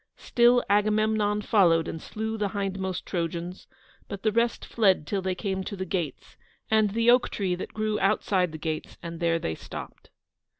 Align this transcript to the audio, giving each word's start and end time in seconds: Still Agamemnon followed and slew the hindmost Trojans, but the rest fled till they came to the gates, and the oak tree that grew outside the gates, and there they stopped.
Still 0.17 0.63
Agamemnon 0.67 1.43
followed 1.43 1.87
and 1.87 2.01
slew 2.01 2.35
the 2.35 2.49
hindmost 2.57 3.05
Trojans, 3.05 3.67
but 4.07 4.23
the 4.23 4.31
rest 4.31 4.65
fled 4.65 5.05
till 5.05 5.21
they 5.21 5.35
came 5.35 5.63
to 5.65 5.75
the 5.75 5.85
gates, 5.85 6.37
and 6.71 6.89
the 6.95 7.11
oak 7.11 7.29
tree 7.29 7.53
that 7.53 7.75
grew 7.75 7.99
outside 7.99 8.51
the 8.51 8.57
gates, 8.57 8.97
and 9.03 9.19
there 9.19 9.37
they 9.37 9.53
stopped. 9.53 10.09